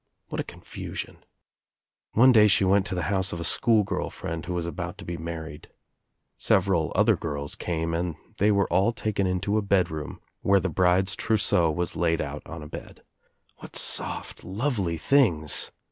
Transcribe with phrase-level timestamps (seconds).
[0.29, 1.17] What a confusion
[2.13, 4.97] 1 One day she went to the house of a schoolgirl friend who was about
[4.97, 5.67] to be married.
[5.69, 5.75] I
[6.37, 10.69] Several other girls came and they were all taken into | a bedroom where the
[10.69, 13.03] bride's trousseau was laid out on '"ed.
[13.57, 15.69] What soft lovely things!